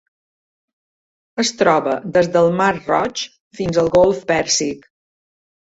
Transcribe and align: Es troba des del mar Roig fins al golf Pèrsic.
Es 1.43 1.51
troba 1.59 1.95
des 2.17 2.31
del 2.37 2.49
mar 2.63 2.73
Roig 2.81 3.29
fins 3.61 3.83
al 3.85 3.95
golf 4.01 4.27
Pèrsic. 4.35 4.91